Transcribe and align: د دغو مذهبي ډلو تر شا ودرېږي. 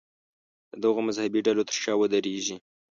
د 0.71 0.73
دغو 0.83 0.99
مذهبي 1.07 1.39
ډلو 1.47 1.63
تر 1.69 1.75
شا 1.83 1.93
ودرېږي. 1.97 2.57